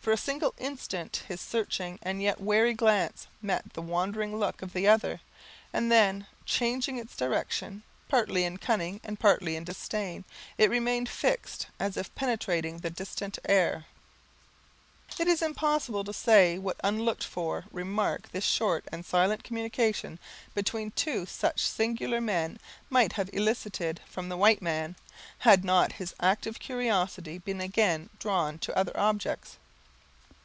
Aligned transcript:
For 0.00 0.12
a 0.12 0.16
single 0.16 0.54
instant 0.58 1.24
his 1.26 1.40
searching 1.40 1.98
and 2.00 2.22
yet 2.22 2.40
wary 2.40 2.74
glance 2.74 3.26
met 3.42 3.72
the 3.72 3.82
wondering 3.82 4.38
look 4.38 4.62
of 4.62 4.72
the 4.72 4.86
other, 4.86 5.20
and 5.72 5.90
then 5.90 6.28
changing 6.44 6.96
its 6.96 7.16
direction, 7.16 7.82
partly 8.08 8.44
in 8.44 8.58
cunning, 8.58 9.00
and 9.02 9.18
partly 9.18 9.56
in 9.56 9.64
disdain, 9.64 10.24
it 10.58 10.70
remained 10.70 11.08
fixed, 11.08 11.66
as 11.80 11.96
if 11.96 12.14
penetrating 12.14 12.78
the 12.78 12.88
distant 12.88 13.40
air. 13.46 13.86
It 15.18 15.26
is 15.26 15.42
impossible 15.42 16.04
to 16.04 16.12
say 16.12 16.56
what 16.56 16.78
unlooked 16.84 17.24
for 17.24 17.64
remark 17.72 18.30
this 18.30 18.44
short 18.44 18.84
and 18.92 19.04
silent 19.04 19.42
communication, 19.42 20.20
between 20.54 20.92
two 20.92 21.26
such 21.26 21.62
singular 21.62 22.20
men, 22.20 22.60
might 22.90 23.14
have 23.14 23.28
elicited 23.32 24.00
from 24.08 24.28
the 24.28 24.36
white 24.36 24.62
man, 24.62 24.94
had 25.38 25.64
not 25.64 25.94
his 25.94 26.14
active 26.20 26.60
curiosity 26.60 27.38
been 27.38 27.60
again 27.60 28.08
drawn 28.20 28.60
to 28.60 28.78
other 28.78 28.96
objects. 28.96 29.56